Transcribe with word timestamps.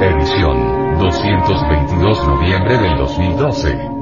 Edición 0.00 0.98
222 0.98 2.26
noviembre 2.26 2.76
del 2.76 2.96
2012. 2.96 3.95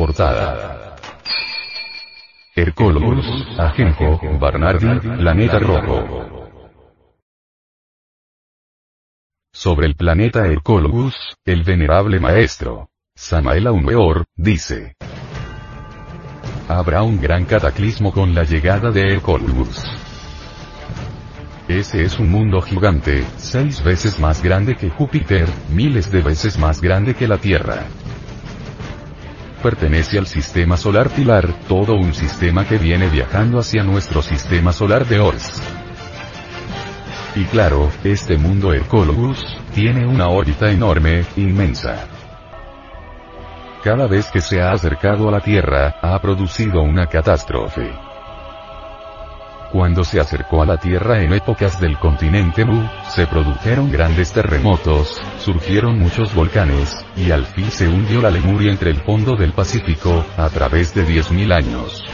Portada. 0.00 0.96
Hercolobus, 2.56 3.26
Ajenjo, 3.58 4.18
Barnardi, 4.38 4.98
Planeta 4.98 5.58
Rojo. 5.58 6.48
Sobre 9.52 9.88
el 9.88 9.96
planeta 9.96 10.46
Hercolobus, 10.46 11.14
el 11.44 11.64
venerable 11.64 12.18
maestro, 12.18 12.88
Samael 13.14 13.66
Aumeor, 13.66 14.24
dice. 14.36 14.96
Habrá 16.66 17.02
un 17.02 17.20
gran 17.20 17.44
cataclismo 17.44 18.10
con 18.10 18.34
la 18.34 18.44
llegada 18.44 18.90
de 18.90 19.02
Hercolobus. 19.12 19.84
Ese 21.68 22.04
es 22.04 22.18
un 22.18 22.30
mundo 22.30 22.62
gigante, 22.62 23.22
seis 23.36 23.84
veces 23.84 24.18
más 24.18 24.42
grande 24.42 24.76
que 24.76 24.88
Júpiter, 24.88 25.46
miles 25.68 26.10
de 26.10 26.22
veces 26.22 26.58
más 26.58 26.80
grande 26.80 27.14
que 27.14 27.28
la 27.28 27.36
Tierra 27.36 27.84
pertenece 29.60 30.18
al 30.18 30.26
sistema 30.26 30.76
solar 30.76 31.10
Pilar, 31.10 31.52
todo 31.68 31.94
un 31.94 32.12
sistema 32.14 32.66
que 32.66 32.78
viene 32.78 33.08
viajando 33.08 33.58
hacia 33.58 33.82
nuestro 33.82 34.22
sistema 34.22 34.72
solar 34.72 35.06
de 35.06 35.20
Ors. 35.20 35.62
Y 37.36 37.44
claro, 37.44 37.90
este 38.02 38.36
mundo 38.36 38.72
Hercolobus, 38.72 39.44
tiene 39.74 40.06
una 40.06 40.28
órbita 40.28 40.70
enorme, 40.70 41.24
inmensa. 41.36 42.08
Cada 43.84 44.06
vez 44.08 44.30
que 44.30 44.40
se 44.40 44.60
ha 44.60 44.72
acercado 44.72 45.28
a 45.28 45.32
la 45.32 45.40
Tierra, 45.40 45.96
ha 46.02 46.20
producido 46.20 46.82
una 46.82 47.06
catástrofe. 47.06 48.09
Cuando 49.72 50.02
se 50.02 50.18
acercó 50.18 50.62
a 50.62 50.66
la 50.66 50.78
Tierra 50.78 51.22
en 51.22 51.32
épocas 51.32 51.80
del 51.80 51.96
continente 51.96 52.64
Mu, 52.64 52.88
se 53.14 53.28
produjeron 53.28 53.90
grandes 53.92 54.32
terremotos, 54.32 55.20
surgieron 55.38 55.96
muchos 55.96 56.34
volcanes, 56.34 56.96
y 57.16 57.30
al 57.30 57.46
fin 57.46 57.70
se 57.70 57.88
hundió 57.88 58.20
la 58.20 58.32
Lemuria 58.32 58.72
entre 58.72 58.90
el 58.90 59.00
fondo 59.00 59.36
del 59.36 59.52
Pacífico, 59.52 60.24
a 60.36 60.48
través 60.48 60.92
de 60.92 61.06
10.000 61.06 61.52
años. 61.52 62.04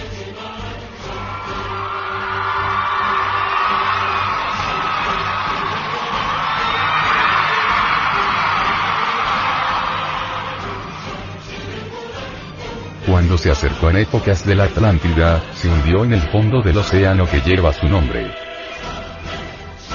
Cuando 13.17 13.39
se 13.39 13.51
acercó 13.51 13.89
en 13.89 13.97
épocas 13.97 14.45
de 14.45 14.55
la 14.55 14.65
Atlántida, 14.65 15.43
se 15.55 15.71
hundió 15.71 16.05
en 16.05 16.13
el 16.13 16.21
fondo 16.21 16.61
del 16.61 16.77
océano 16.77 17.27
que 17.27 17.41
lleva 17.41 17.73
su 17.73 17.89
nombre. 17.89 18.31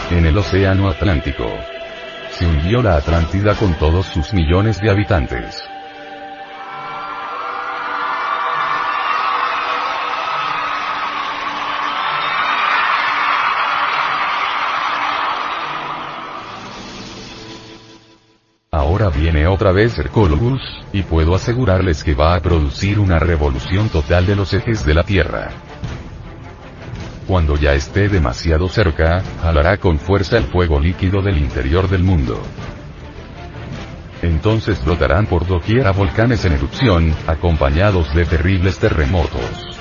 En 0.10 0.26
el 0.26 0.36
océano 0.36 0.90
Atlántico. 0.90 1.46
Se 2.32 2.48
hundió 2.48 2.82
la 2.82 2.96
Atlántida 2.96 3.54
con 3.54 3.76
todos 3.76 4.08
sus 4.08 4.34
millones 4.34 4.80
de 4.80 4.90
habitantes. 4.90 5.71
Viene 19.12 19.48
otra 19.48 19.72
vez 19.72 19.98
Hercolobus, 19.98 20.62
y 20.94 21.04
puedo 21.04 21.36
asegurarles 21.36 22.04
que 22.04 22.16
va 22.16 22.36
a 22.36 22.40
producir 22.42 23.00
una 23.00 23.20
revolución 23.20 23.90
total 23.90 24.26
de 24.26 24.36
los 24.36 24.54
ejes 24.54 24.86
de 24.86 24.94
la 24.94 25.04
Tierra. 25.04 25.50
Cuando 27.28 27.56
ya 27.56 27.74
esté 27.74 28.10
demasiado 28.10 28.68
cerca, 28.68 29.24
jalará 29.42 29.78
con 29.78 30.00
fuerza 30.00 30.38
el 30.38 30.44
fuego 30.46 30.80
líquido 30.80 31.22
del 31.22 31.38
interior 31.38 31.88
del 31.88 32.04
mundo. 32.04 32.42
Entonces 34.22 34.84
brotarán 34.84 35.26
por 35.26 35.48
doquiera 35.48 35.92
volcanes 35.92 36.46
en 36.46 36.54
erupción, 36.54 37.14
acompañados 37.28 38.14
de 38.14 38.26
terribles 38.26 38.78
terremotos. 38.78 39.81